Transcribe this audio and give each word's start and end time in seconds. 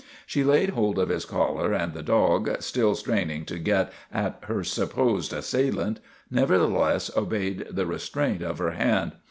She 0.25 0.43
laid 0.43 0.71
hold 0.71 0.97
of 0.97 1.09
his 1.09 1.25
collar 1.25 1.73
and 1.73 1.93
the 1.93 2.01
dog, 2.01 2.59
still 2.63 2.95
straining 2.95 3.45
to 3.45 3.59
get 3.59 3.93
at 4.11 4.39
her 4.47 4.63
supposed 4.63 5.31
assailant, 5.31 5.99
nevertheless 6.31 7.15
obeyed 7.15 7.67
the 7.69 7.85
restraint 7.85 8.41
of 8.41 8.57
her 8.57 8.71
hand. 8.71 9.11